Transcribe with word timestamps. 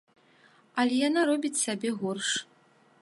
Але 0.83 0.95
яна 1.09 1.21
робіць 1.31 1.61
сабе 1.65 1.89
горш. 2.01 2.29